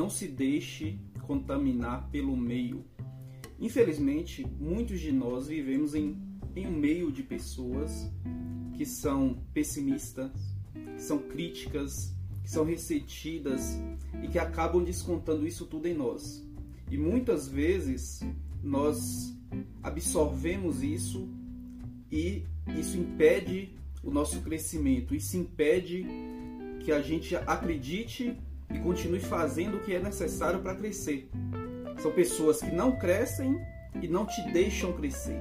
[0.00, 2.86] não se deixe contaminar pelo meio.
[3.58, 6.16] Infelizmente, muitos de nós vivemos em,
[6.56, 8.10] em um meio de pessoas
[8.72, 10.32] que são pessimistas,
[10.72, 13.78] que são críticas, que são ressentidas
[14.22, 16.48] e que acabam descontando isso tudo em nós.
[16.90, 18.22] E muitas vezes
[18.62, 19.36] nós
[19.82, 21.28] absorvemos isso
[22.10, 22.44] e
[22.78, 26.06] isso impede o nosso crescimento, isso impede
[26.82, 28.34] que a gente acredite
[28.72, 31.28] e continue fazendo o que é necessário para crescer.
[32.00, 33.60] São pessoas que não crescem
[34.00, 35.40] e não te deixam crescer.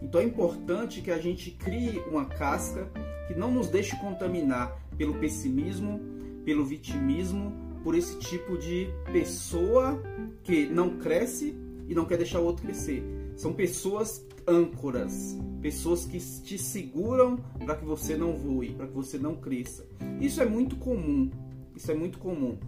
[0.00, 2.88] Então é importante que a gente crie uma casca
[3.26, 6.00] que não nos deixe contaminar pelo pessimismo,
[6.44, 10.00] pelo vitimismo, por esse tipo de pessoa
[10.42, 11.56] que não cresce
[11.88, 13.02] e não quer deixar o outro crescer.
[13.36, 19.18] São pessoas âncoras, pessoas que te seguram para que você não voe, para que você
[19.18, 19.86] não cresça.
[20.20, 21.30] Isso é muito comum.
[21.76, 22.58] Isso é muito comum.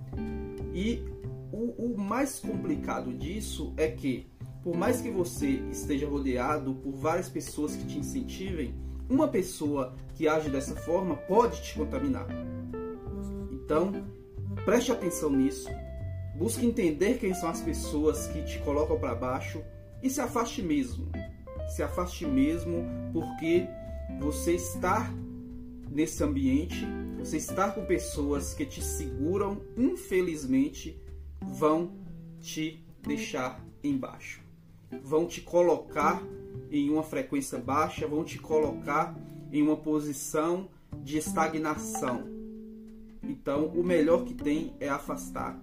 [0.74, 1.02] E
[1.50, 4.26] o, o mais complicado disso é que,
[4.62, 8.74] por mais que você esteja rodeado por várias pessoas que te incentivem,
[9.08, 12.26] uma pessoa que age dessa forma pode te contaminar.
[13.50, 13.92] Então,
[14.64, 15.68] preste atenção nisso.
[16.36, 19.62] Busque entender quem são as pessoas que te colocam para baixo
[20.02, 21.10] e se afaste mesmo.
[21.74, 23.66] Se afaste mesmo, porque
[24.20, 25.10] você está
[25.90, 26.86] nesse ambiente,
[27.18, 30.96] você está com pessoas que te seguram, infelizmente,
[31.42, 31.92] vão
[32.40, 34.40] te deixar embaixo.
[35.02, 36.22] Vão te colocar
[36.70, 39.18] em uma frequência baixa, vão te colocar
[39.52, 40.68] em uma posição
[41.02, 42.24] de estagnação.
[43.22, 45.60] Então, o melhor que tem é afastar.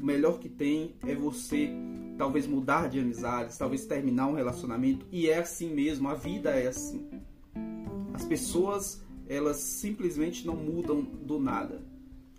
[0.00, 1.70] O melhor que tem é você
[2.16, 5.04] talvez mudar de amizades, talvez terminar um relacionamento.
[5.10, 7.08] E é assim mesmo, a vida é assim.
[8.14, 11.82] As pessoas, elas simplesmente não mudam do nada.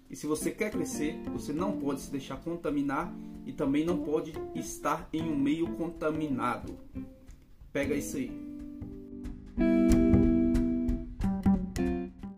[0.09, 3.11] E se você quer crescer, você não pode se deixar contaminar
[3.45, 6.77] e também não pode estar em um meio contaminado.
[7.71, 8.52] Pega isso aí.